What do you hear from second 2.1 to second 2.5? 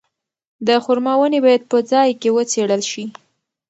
کې